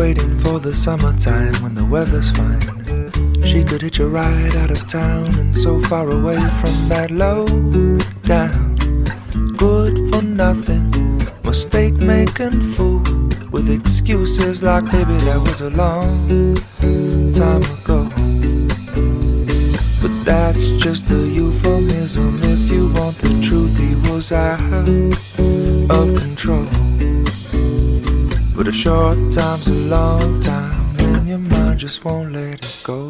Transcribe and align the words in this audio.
Waiting 0.00 0.38
for 0.38 0.58
the 0.58 0.74
summertime 0.74 1.52
when 1.62 1.74
the 1.74 1.84
weather's 1.84 2.30
fine. 2.30 3.12
She 3.44 3.62
could 3.62 3.82
hitch 3.82 3.98
a 3.98 4.08
ride 4.08 4.56
out 4.56 4.70
of 4.70 4.88
town 4.88 5.26
and 5.38 5.54
so 5.58 5.78
far 5.82 6.08
away 6.08 6.40
from 6.60 6.88
that 6.88 7.10
low 7.10 7.44
down. 8.22 8.76
Good 9.58 10.10
for 10.10 10.22
nothing, 10.22 10.90
mistake 11.44 11.92
making 11.92 12.72
fool 12.72 13.02
with 13.50 13.68
excuses 13.68 14.62
like 14.62 14.90
baby 14.90 15.18
that 15.28 15.40
was 15.46 15.60
a 15.60 15.68
long 15.68 16.56
time 17.34 17.64
ago. 17.76 18.08
But 20.00 20.24
that's 20.24 20.70
just 20.82 21.10
a 21.10 21.28
euphemism. 21.28 22.40
If 22.42 22.72
you 22.72 22.90
want 22.94 23.18
the 23.18 23.38
truth, 23.46 23.76
he 23.76 23.96
was 24.10 24.32
out 24.32 24.62
of 25.90 26.18
control. 26.18 26.89
But 28.60 28.68
a 28.68 28.72
short 28.72 29.16
time's 29.32 29.68
a 29.68 29.72
long 29.72 30.38
time, 30.40 30.94
and 30.98 31.26
your 31.26 31.38
mind 31.38 31.80
just 31.80 32.04
won't 32.04 32.32
let 32.32 32.62
it 32.62 32.80
go. 32.84 33.08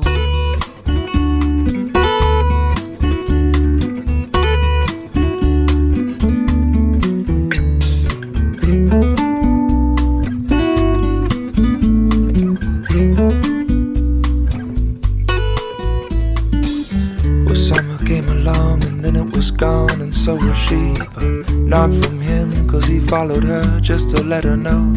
Well, 17.44 17.56
summer 17.56 17.98
came 18.06 18.28
along 18.28 18.84
and 18.84 19.04
then 19.04 19.16
it 19.16 19.34
was 19.34 19.50
gone 19.50 20.00
and 20.00 20.14
so 20.14 20.36
was 20.36 20.56
she 20.56 20.94
But 21.16 21.50
not 21.50 21.92
from 22.04 22.20
him 22.20 22.68
cause 22.68 22.86
he 22.86 23.00
followed 23.00 23.42
her 23.42 23.80
just 23.80 24.14
to 24.14 24.22
let 24.22 24.44
her 24.44 24.56
know 24.56 24.94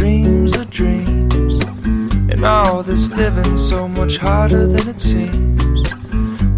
dreams 0.00 0.56
are 0.56 0.64
dreams. 0.64 1.62
And 2.32 2.42
all 2.42 2.82
this 2.82 3.10
living's 3.10 3.68
so 3.68 3.86
much 3.86 4.16
harder 4.16 4.66
than 4.66 4.88
it 4.88 4.98
seems. 4.98 5.92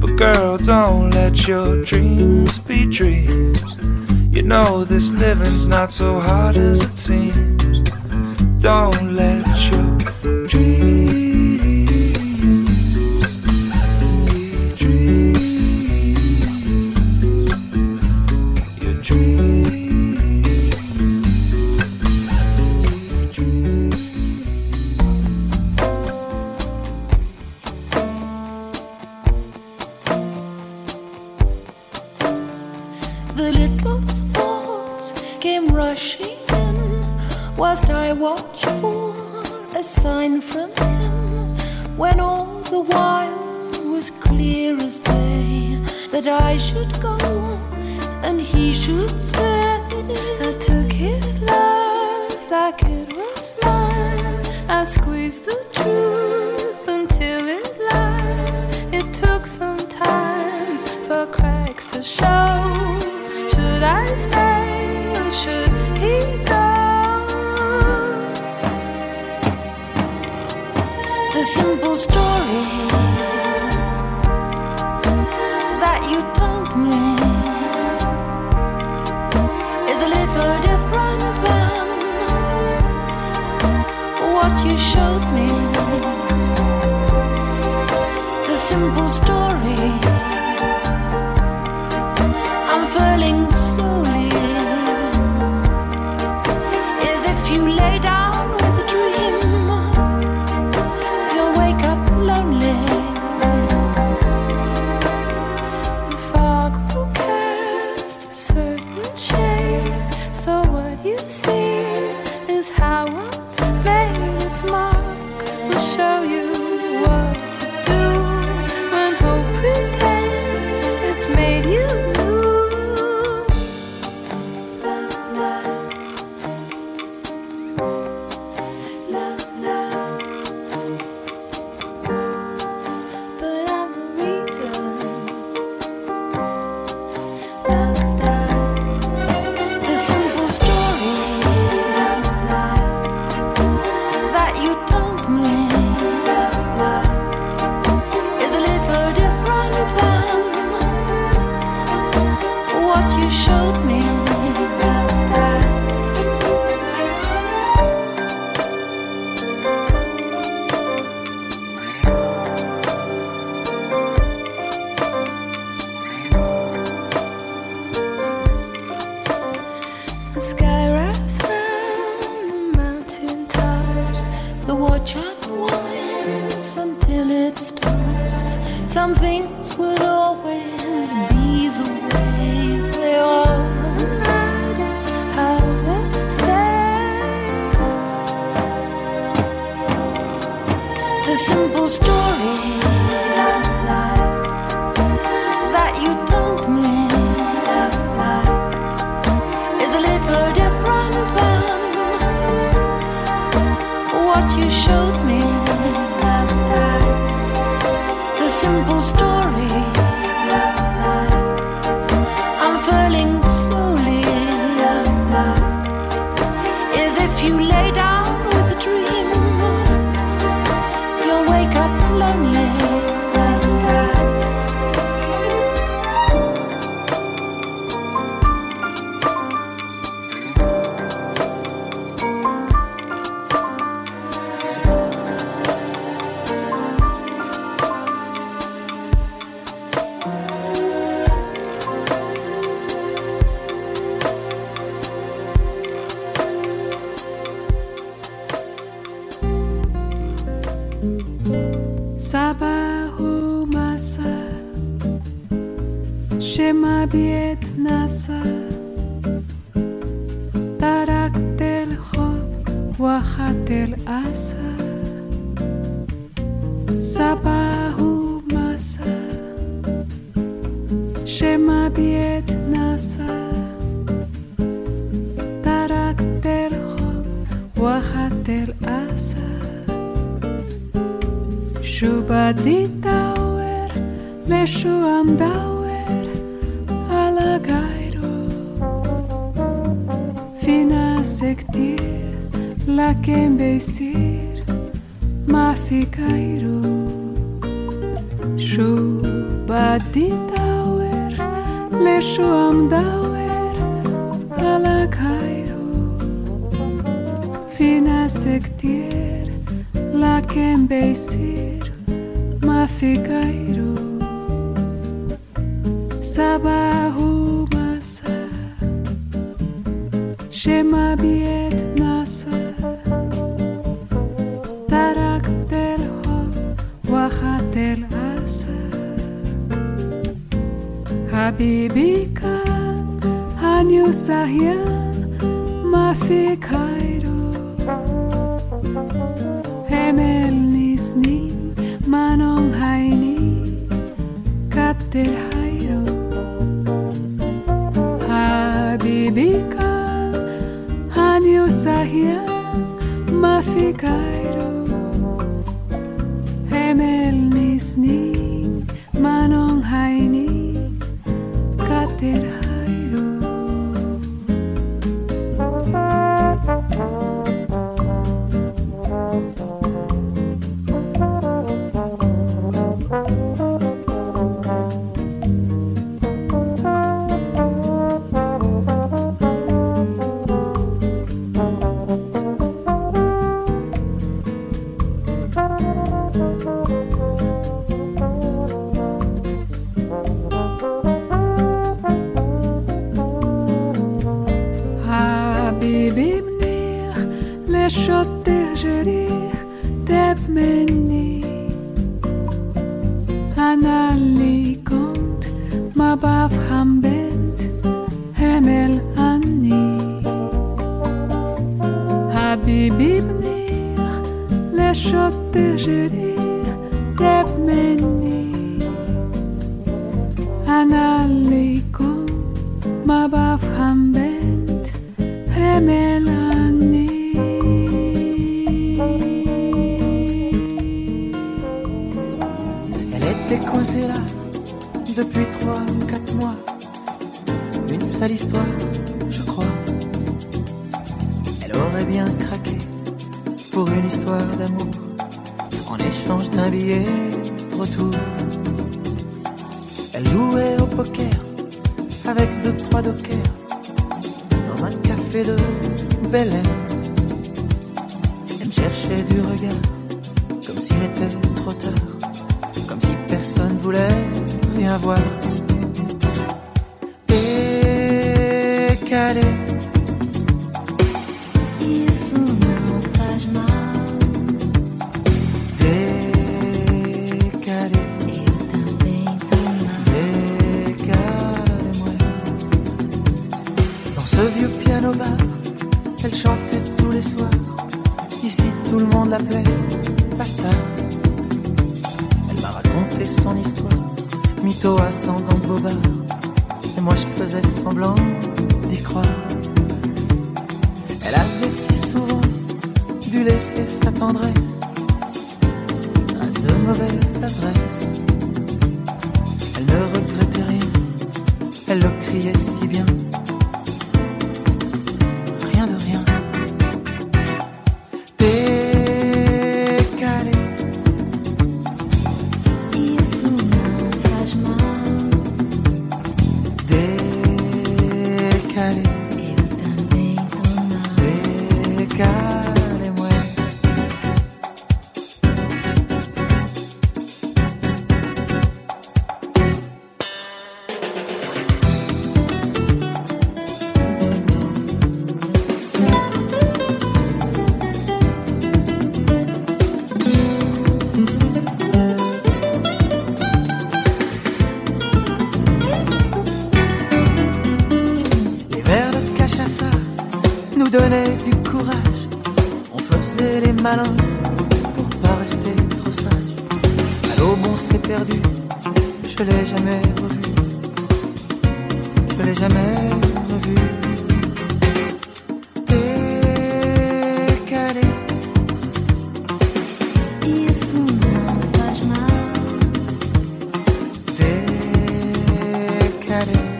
But 0.00 0.14
girl 0.16 0.58
don't 0.58 1.10
let 1.10 1.48
your 1.48 1.84
dreams 1.84 2.60
be 2.60 2.86
dreams. 2.86 3.60
You 4.30 4.42
know 4.42 4.84
this 4.84 5.10
living's 5.10 5.66
not 5.66 5.90
so 5.90 6.20
hard 6.20 6.56
as 6.56 6.82
it 6.84 6.96
seems. 6.96 7.90
Don't 8.60 9.16
let 9.16 9.41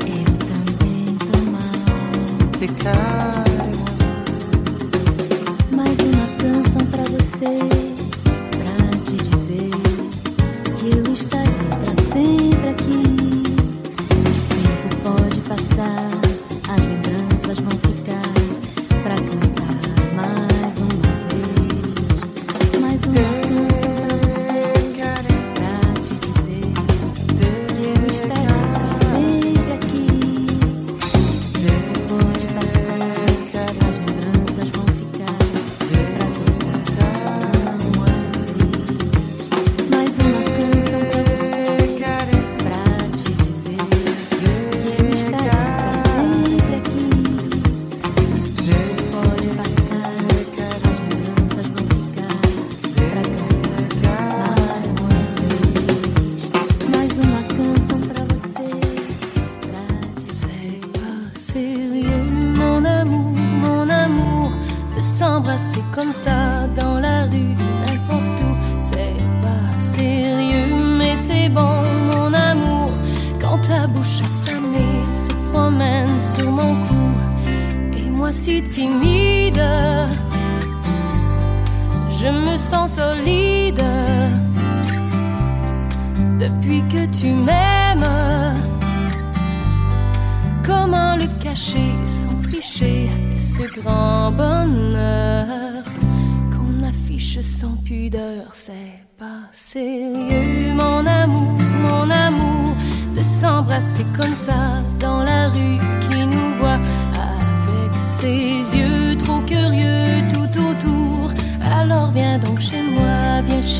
Eu 0.04 0.25
também 0.38 1.16
tô 1.19 1.38
mal. 1.50 2.59
ficar. 2.59 3.51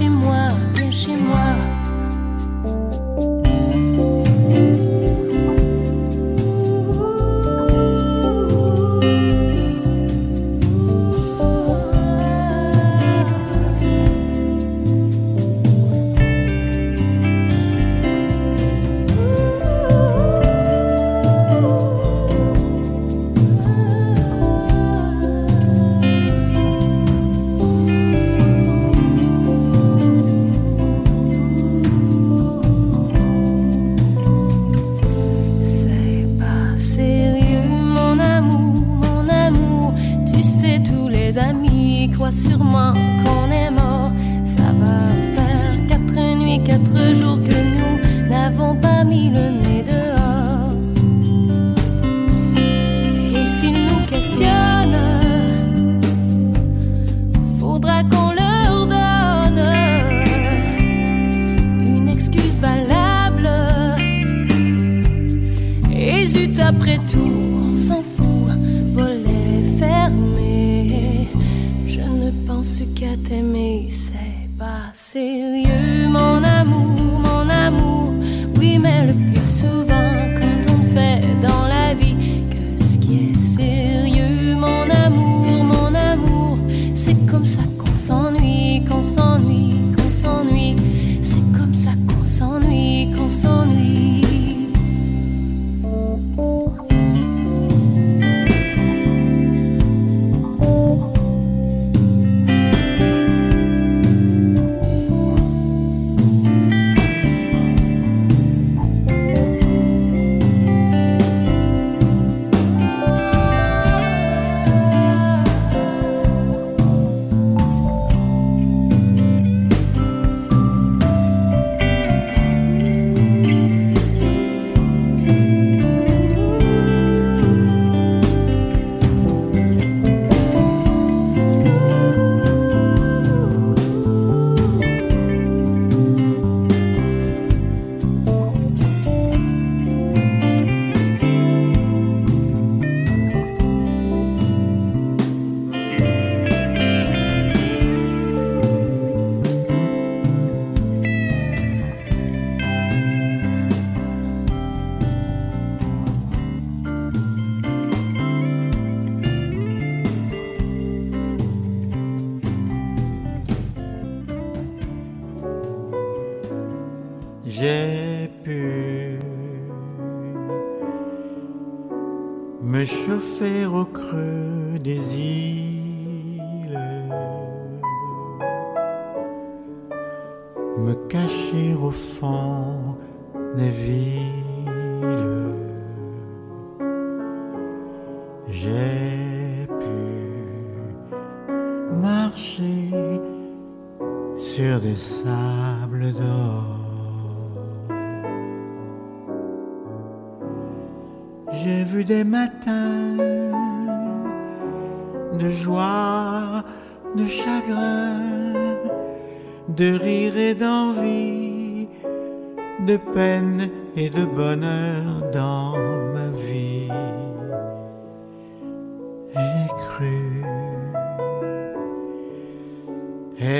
Chez 0.03 0.09
moi, 0.09 0.49
viens 0.75 0.91
chez 0.91 1.17
moi 1.17 1.62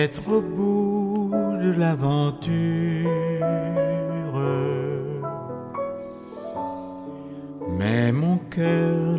être 0.03 0.29
au 0.29 0.41
bout 0.41 1.31
de 1.63 1.71
l'aventure. 1.71 3.09
Mais 7.79 8.11
mon 8.11 8.39
cœur 8.51 9.12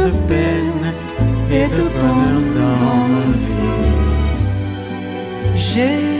de 0.00 0.10
peine 0.28 0.86
et 1.58 1.66
de 1.76 1.84
bonheur 1.96 2.42
dans 2.58 3.02
ma 3.12 3.26
vie. 3.44 3.90
J'ai 5.56 6.19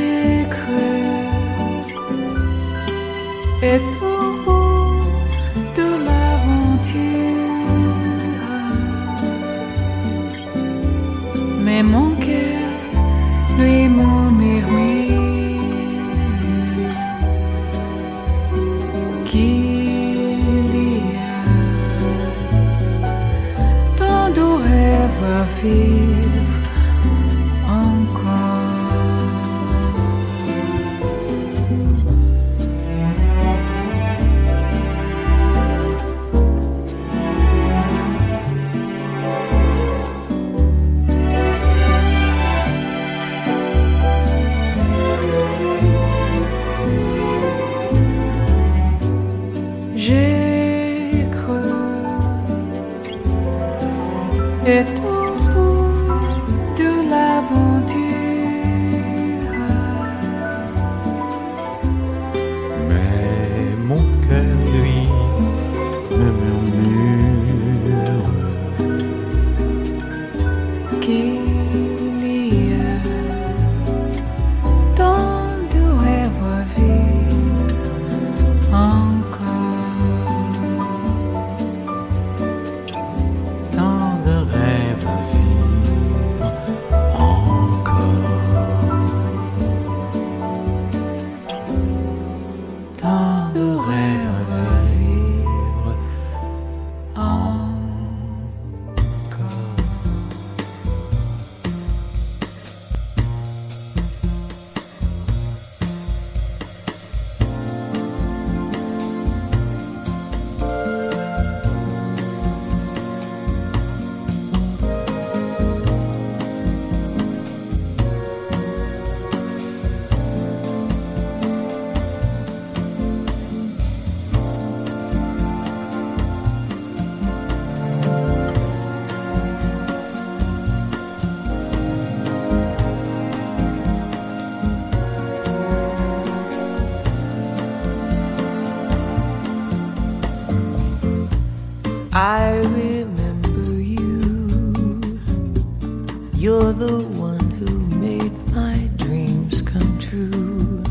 the 146.81 147.03
one 147.21 147.51
who 147.59 147.79
made 147.99 148.33
my 148.55 148.75
dreams 148.97 149.61
come 149.61 149.99
true. 149.99 150.83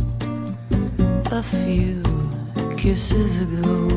A 1.31 1.41
few 1.41 2.03
kisses 2.77 3.41
ago. 3.41 3.88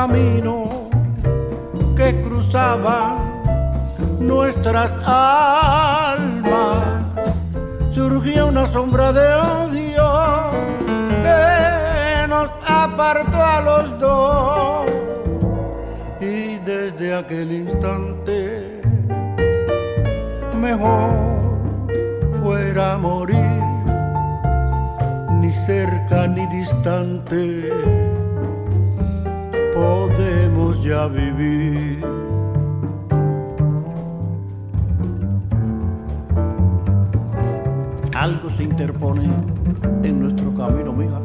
Camino 0.00 0.88
que 1.96 2.22
cruzaba 2.22 3.16
nuestras 4.20 4.92
almas, 5.04 7.02
surgió 7.92 8.46
una 8.46 8.68
sombra 8.68 9.12
de 9.12 9.26
odio 9.34 10.08
que 11.24 12.28
nos 12.28 12.48
apartó 12.64 13.38
a 13.42 13.60
los 13.68 13.98
dos. 13.98 14.90
Y 16.20 16.58
desde 16.70 17.16
aquel 17.16 17.50
instante, 17.50 18.80
mejor 20.60 21.10
fuera 22.40 22.98
morir 22.98 23.62
ni 25.40 25.52
cerca 25.52 26.28
ni 26.28 26.46
distante, 26.58 27.72
podemos 29.78 30.82
ya 30.82 31.06
vivir. 31.06 32.04
Algo 38.16 38.50
se 38.56 38.64
interpone 38.64 39.30
en 40.02 40.20
nuestro 40.22 40.52
camino, 40.54 40.92
mija. 40.92 41.20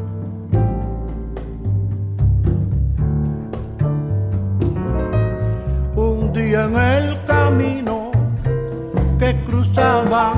Un 5.96 6.32
día 6.34 6.66
en 6.66 6.76
el 6.78 7.24
camino 7.26 8.12
que 9.18 9.30
cruzaba 9.46 10.34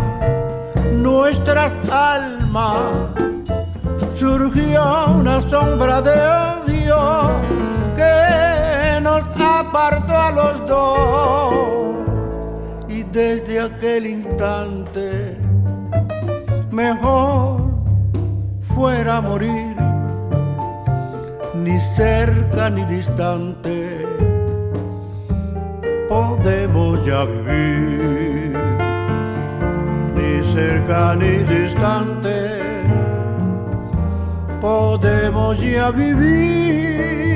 nuestras 0.94 1.74
almas 1.90 2.94
surgió 4.18 5.08
una 5.20 5.42
sombra 5.50 6.02
de 6.02 6.45
los 10.36 10.68
dos. 10.68 11.54
Y 12.90 13.04
desde 13.04 13.60
aquel 13.62 14.06
instante, 14.06 15.38
mejor 16.72 17.62
fuera 18.76 19.22
morir, 19.22 19.76
ni 21.56 21.80
cerca 21.96 22.70
ni 22.70 22.84
distante, 22.86 24.06
podemos 26.10 27.06
ya 27.06 27.24
vivir, 27.26 28.58
ni 30.16 30.54
cerca 30.54 31.16
ni 31.16 31.38
distante 31.56 32.66
podemos 34.66 35.60
ya 35.62 35.92
vivir. 35.92 37.35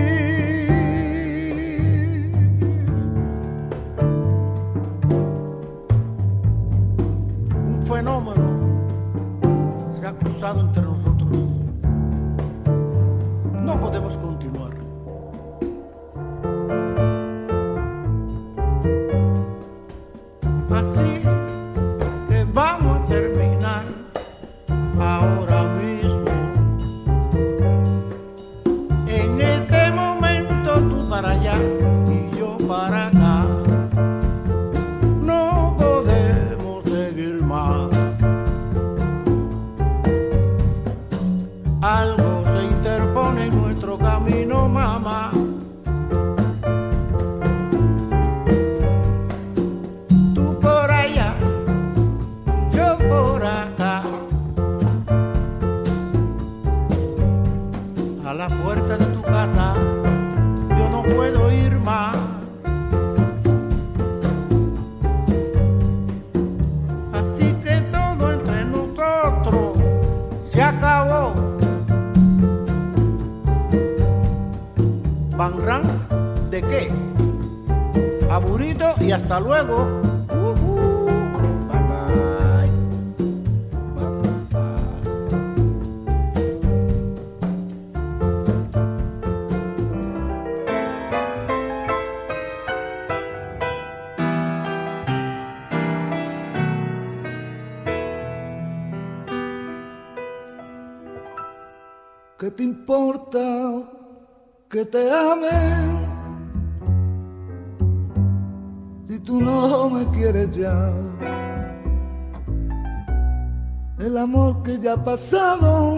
Pasado 115.04 115.96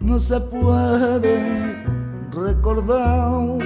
no 0.00 0.18
se 0.18 0.38
puede 0.40 1.84
recordar. 2.30 3.58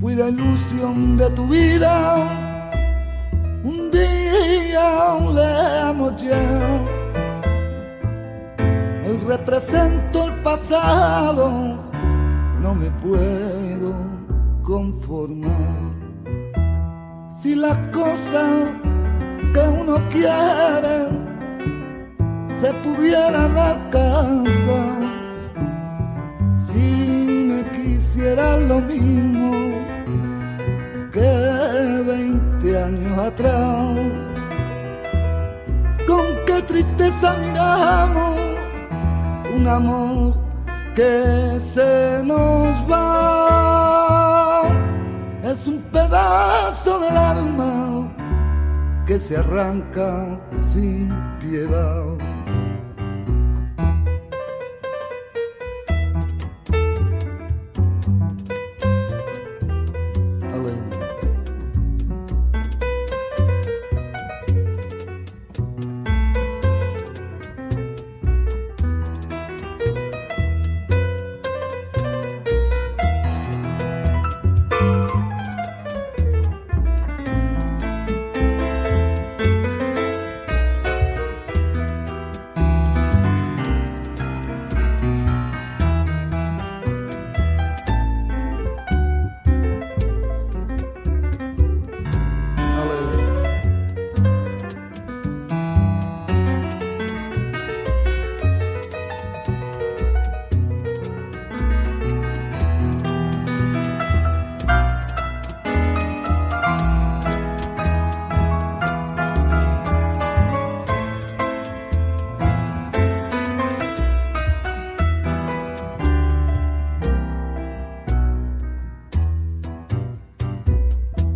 Fui 0.00 0.14
la 0.14 0.28
ilusión 0.28 1.16
de 1.16 1.30
tu 1.30 1.46
vida, 1.46 2.16
un 3.62 3.90
día 3.90 5.18
lejos 5.40 6.22
ya. 6.22 6.42
Hoy 9.06 9.18
represento 9.28 10.24
el 10.24 10.32
pasado, 10.42 11.50
no 12.60 12.74
me 12.74 12.90
puedo 13.02 13.94
conformar. 14.62 15.92
Si 17.32 17.54
las 17.54 17.76
cosas 17.88 18.50
que 19.52 19.60
uno 19.60 19.96
quiere 20.10 21.31
se 22.62 22.72
pudieran 22.74 23.58
alcanzar, 23.58 25.02
si 26.56 27.44
me 27.50 27.60
quisiera 27.72 28.56
lo 28.56 28.80
mismo 28.80 29.50
que 31.10 32.02
20 32.06 32.84
años 32.84 33.18
atrás, 33.18 33.98
con 36.06 36.24
qué 36.46 36.62
tristeza 36.68 37.36
miramos 37.38 38.36
un 39.56 39.66
amor 39.66 40.34
que 40.94 41.58
se 41.58 42.22
nos 42.24 42.70
va. 42.88 44.62
Es 45.42 45.66
un 45.66 45.82
pedazo 45.90 47.00
del 47.00 47.16
alma 47.16 48.08
que 49.04 49.18
se 49.18 49.36
arranca 49.36 50.38
sin 50.72 51.12
piedad. 51.40 52.31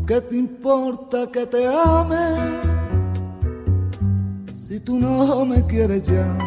¿Qué 0.06 0.20
te 0.20 0.36
importa 0.36 1.26
que 1.32 1.46
te 1.46 1.66
ame 1.66 2.28
si 4.68 4.78
tú 4.78 5.00
no 5.00 5.44
me 5.44 5.66
quieres 5.66 6.04
ya? 6.04 6.38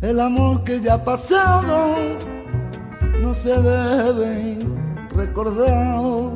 El 0.00 0.18
amor 0.18 0.64
que 0.64 0.80
ya 0.80 0.94
ha 0.94 1.04
pasado 1.04 1.94
no 3.20 3.34
se 3.34 3.50
debe 3.50 4.58
recordar. 5.14 6.32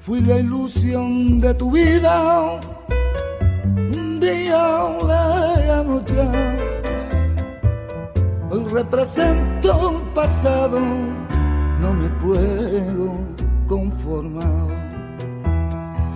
Fui 0.00 0.20
la 0.20 0.38
ilusión 0.38 1.40
de 1.40 1.54
tu 1.54 1.70
vida, 1.70 2.60
un 3.94 4.20
día 4.20 4.90
llamo 5.66 6.04
ya. 6.04 6.30
Hoy 8.50 8.64
represento 8.70 9.88
un 9.88 10.00
pasado 10.14 11.15
no 11.80 11.92
me 11.92 12.08
puedo 12.24 13.18
conformar. 13.66 14.68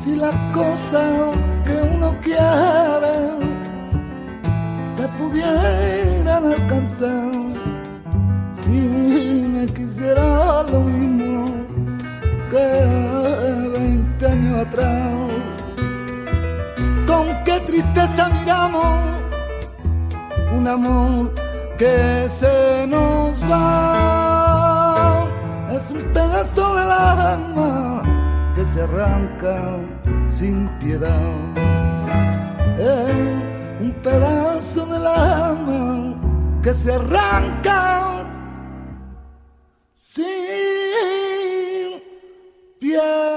Si 0.03 0.17
las 0.17 0.35
cosas 0.53 1.37
que 1.65 1.77
uno 1.95 2.15
quiere 2.23 3.17
se 4.97 5.09
pudieran 5.19 6.47
alcanzar, 6.47 7.33
si 8.53 9.47
me 9.53 9.67
quisiera 9.67 10.63
lo 10.63 10.81
mismo 10.81 11.45
que 12.51 13.71
20 13.79 14.27
años 14.27 14.67
atrás, 14.67 15.13
con 17.07 17.27
qué 17.45 17.61
tristeza 17.67 18.29
miramos 18.31 19.21
un 20.57 20.67
amor 20.67 21.35
que 21.79 22.29
se 22.29 22.87
nos 22.87 23.43
va 23.51 24.20
pedazo 26.41 26.75
del 26.75 26.91
alma 26.91 28.03
que 28.55 28.65
se 28.65 28.81
arranca 28.83 29.79
sin 30.27 30.69
piedad. 30.79 31.13
Es 32.79 33.81
un 33.81 33.93
pedazo 34.03 34.87
del 34.87 35.07
alma 35.07 36.15
que 36.63 36.73
se 36.73 36.95
arranca 36.95 38.25
sin 39.95 40.33
piedad. 42.79 43.30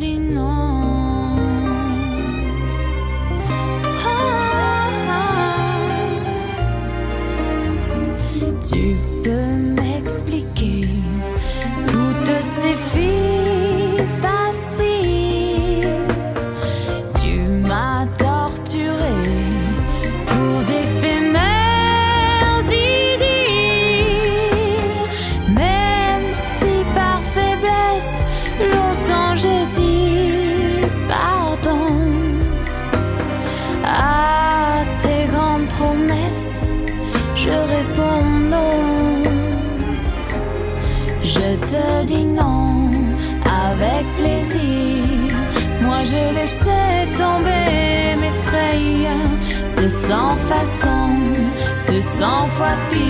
already 0.00 0.16
know 0.16 0.57
fois 52.58 52.76
pire 52.90 53.07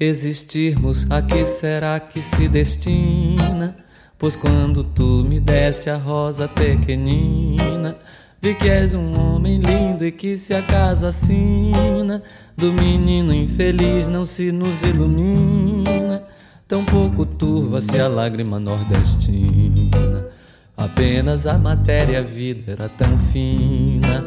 Existirmos, 0.00 1.06
a 1.10 1.20
que 1.20 1.44
será 1.44 1.98
que 1.98 2.22
se 2.22 2.48
destina? 2.48 3.74
Pois 4.18 4.36
quando 4.36 4.84
tu 4.84 5.24
me 5.24 5.40
deste 5.40 5.90
a 5.90 5.96
rosa 5.96 6.46
pequenina, 6.46 7.96
Vi 8.40 8.54
que 8.54 8.68
és 8.68 8.94
um 8.94 9.18
homem 9.18 9.58
lindo 9.58 10.06
e 10.06 10.12
que 10.12 10.36
se 10.36 10.54
acaso 10.54 11.06
assina 11.06 12.22
do 12.56 12.72
menino 12.72 13.34
infeliz 13.34 14.06
não 14.06 14.24
se 14.24 14.52
nos 14.52 14.84
ilumina. 14.84 16.22
Tão 16.68 16.84
pouco 16.84 17.26
turva-se 17.26 17.98
a 17.98 18.06
lágrima 18.06 18.60
nordestina. 18.60 20.28
Apenas 20.76 21.48
a 21.48 21.58
matéria 21.58 22.20
a 22.20 22.22
vida 22.22 22.70
era 22.70 22.88
tão 22.88 23.18
fina. 23.32 24.26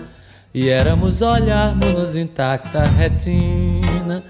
E 0.53 0.67
éramos 0.67 1.21
olharmos-nos 1.21 2.17
intacta 2.17 2.83
retina. 2.83 4.21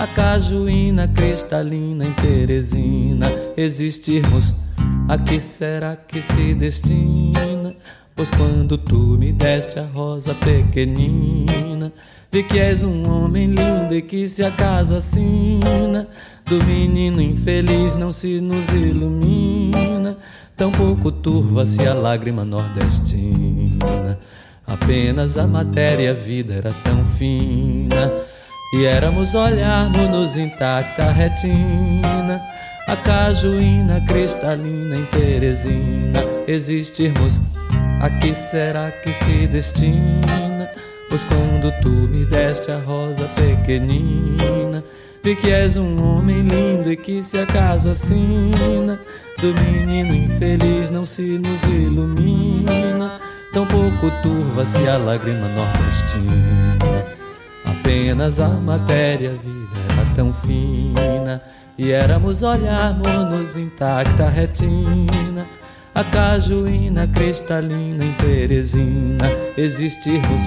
A 0.00 0.06
cajuína 0.06 1.06
cristalina 1.08 2.06
em 2.06 2.12
Teresina. 2.12 3.30
Existirmos, 3.54 4.54
a 5.06 5.18
que 5.18 5.38
será 5.38 5.94
que 5.94 6.22
se 6.22 6.54
destina? 6.54 7.74
Pois 8.16 8.30
quando 8.30 8.78
tu 8.78 9.18
me 9.18 9.30
deste 9.30 9.78
a 9.78 9.84
rosa 9.84 10.34
pequenina, 10.36 11.92
vi 12.32 12.42
que 12.42 12.58
és 12.58 12.82
um 12.82 13.12
homem 13.12 13.48
lindo 13.48 13.94
e 13.94 14.00
que 14.00 14.26
se 14.26 14.42
acaso 14.42 14.94
assina, 14.94 16.08
do 16.46 16.64
menino 16.64 17.20
infeliz 17.20 17.94
não 17.94 18.10
se 18.10 18.40
nos 18.40 18.70
ilumina, 18.70 20.16
tampouco 20.56 21.12
turva-se 21.12 21.86
a 21.86 21.92
lágrima 21.92 22.42
nordestina. 22.42 24.18
Apenas 24.66 25.36
a 25.36 25.46
matéria 25.46 26.12
a 26.12 26.14
vida 26.14 26.54
era 26.54 26.72
tão 26.72 27.04
fina, 27.04 28.10
e 28.72 28.86
éramos 28.86 29.34
olharmos-nos 29.34 30.36
intacta 30.36 31.10
retina. 31.10 32.40
A 32.86 32.96
cajuína 32.96 34.00
cristalina 34.00 34.96
em 34.96 35.04
Teresina, 35.06 36.20
existirmos 36.48 37.40
a 38.00 38.10
que 38.10 38.34
será 38.34 38.90
que 38.90 39.12
se 39.12 39.46
destina? 39.46 40.68
Pois 41.08 41.22
quando 41.24 41.72
tu 41.80 41.88
me 41.88 42.24
deste 42.24 42.72
a 42.72 42.78
rosa 42.78 43.28
pequenina, 43.36 44.82
vi 45.22 45.36
que 45.36 45.52
és 45.52 45.76
um 45.76 46.02
homem 46.02 46.42
lindo 46.42 46.90
e 46.90 46.96
que 46.96 47.22
se 47.22 47.38
acaso 47.38 47.90
assina, 47.90 48.98
do 49.40 49.54
menino 49.62 50.14
infeliz 50.14 50.90
não 50.90 51.06
se 51.06 51.38
nos 51.38 51.62
ilumina, 51.64 53.20
tão 53.52 53.66
pouco 53.66 54.10
turva-se 54.22 54.88
a 54.88 54.98
lágrima 54.98 55.48
nordestina. 55.48 57.19
Apenas 57.90 58.38
a 58.38 58.46
matéria 58.46 59.32
vida 59.32 59.76
era 59.92 60.14
tão 60.14 60.32
fina, 60.32 61.42
e 61.76 61.90
éramos 61.90 62.40
olharmos-nos 62.40 63.56
intacta 63.56 64.28
retina. 64.28 65.44
A 65.92 66.04
cajuína 66.04 67.08
cristalina 67.08 68.04
em 68.04 68.12
Teresina. 68.12 69.24
Existirmos, 69.56 70.42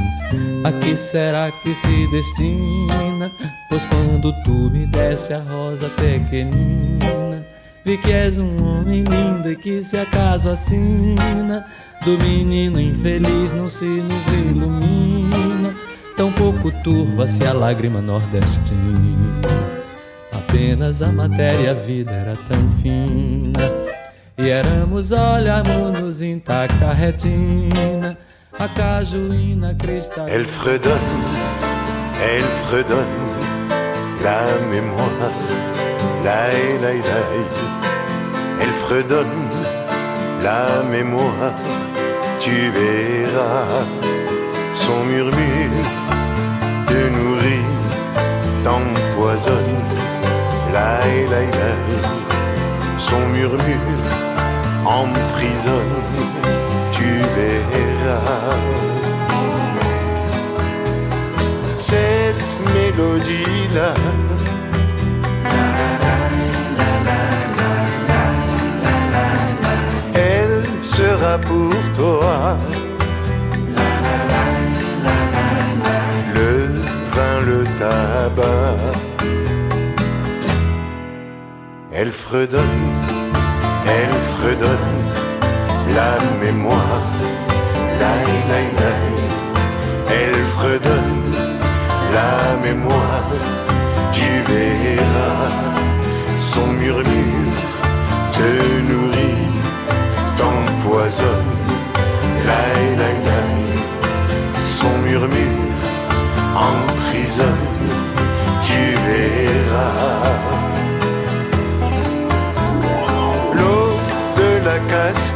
a 0.63 0.71
que 0.71 0.95
será 0.95 1.51
que 1.51 1.73
se 1.73 2.11
destina? 2.11 3.29
Pois 3.67 3.83
quando 3.87 4.31
tu 4.43 4.71
me 4.71 4.85
deste 4.85 5.33
a 5.33 5.39
rosa 5.39 5.89
pequenina, 5.89 7.45
vi 7.83 7.97
que 7.97 8.13
és 8.13 8.39
um 8.39 8.63
homem 8.63 9.03
lindo 9.03 9.51
e 9.51 9.57
que 9.57 9.83
se 9.83 9.97
acaso 9.97 10.47
assina, 10.47 11.65
do 12.05 12.17
menino 12.19 12.79
infeliz 12.79 13.51
não 13.51 13.67
se 13.67 13.83
nos 13.83 14.27
ilumina, 14.27 15.52
tão 16.15 16.31
pouco 16.31 16.71
turva-se 16.83 17.45
a 17.45 17.53
lágrima 17.53 18.01
nordestina. 18.01 19.41
Apenas 20.31 21.01
a 21.01 21.07
matéria, 21.07 21.71
a 21.71 21.73
vida 21.73 22.11
era 22.11 22.35
tão 22.47 22.69
fina 22.71 23.59
e 24.37 24.49
éramos 24.49 25.11
olharmos-nos 25.11 26.21
intacta 26.21 26.91
retina, 26.91 28.17
a 28.57 28.67
cajuína 28.67 29.75
cristalina. 29.75 30.35
Elle 30.35 30.45
fredonne, 30.45 30.99
elle 32.21 32.51
fredonne 32.67 33.05
la 34.23 34.43
mémoire, 34.69 35.31
la 36.23 36.47
la 36.81 36.93
la. 36.93 37.21
Elle 38.59 38.73
fredonne 38.85 39.49
la 40.41 40.83
mémoire, 40.89 41.53
tu 42.39 42.69
verras 42.71 43.85
son 44.75 45.03
murmure 45.05 46.02
te 47.03 47.09
nourrit, 47.09 47.65
t'empoisonne, 48.63 49.77
la 50.73 50.99
la 51.31 51.41
la. 51.57 51.71
Son 52.97 53.19
murmure 53.33 54.03
emprisonne, 54.85 55.97
tu 56.91 57.09
verras. 57.35 58.57
Cette 61.73 62.51
mélodie-là. 62.73 63.93
Elle 70.13 70.63
sera 70.81 71.37
pour 71.39 71.75
toi 71.97 72.57
Elle 81.91 82.11
fredonne 82.11 83.13
elle 83.85 84.17
fredonne 84.37 85.01
la 85.93 86.13
mémoire. 86.43 87.07
La, 87.99 88.15
la, 88.49 88.61
la, 88.79 88.93
elle 90.21 90.41
fredonne 90.55 91.33
la 92.13 92.57
mémoire. 92.65 93.29
Tu 94.11 94.29
verras 94.49 95.49
son 96.51 96.67
murmure 96.67 97.59
te 98.35 98.49
nourrit, 98.89 99.51
t'empoisonne. 100.37 101.53
La, 102.47 102.63
la, 102.99 103.11
la, 103.27 103.41
son 104.79 104.97
murmure 105.05 105.73
emprisonne. 106.55 107.82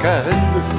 And. 0.07 0.76